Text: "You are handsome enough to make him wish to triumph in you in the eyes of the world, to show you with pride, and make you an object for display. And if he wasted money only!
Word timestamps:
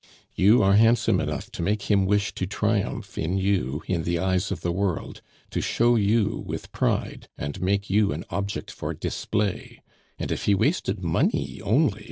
"You 0.33 0.63
are 0.63 0.73
handsome 0.73 1.19
enough 1.19 1.51
to 1.51 1.61
make 1.61 1.83
him 1.83 2.07
wish 2.07 2.33
to 2.33 2.47
triumph 2.47 3.19
in 3.19 3.37
you 3.37 3.83
in 3.85 4.01
the 4.01 4.17
eyes 4.17 4.51
of 4.51 4.61
the 4.61 4.71
world, 4.71 5.21
to 5.51 5.61
show 5.61 5.95
you 5.95 6.43
with 6.43 6.71
pride, 6.71 7.27
and 7.37 7.61
make 7.61 7.87
you 7.87 8.11
an 8.11 8.25
object 8.31 8.71
for 8.71 8.95
display. 8.95 9.79
And 10.17 10.31
if 10.31 10.45
he 10.45 10.55
wasted 10.55 11.03
money 11.03 11.61
only! 11.63 11.99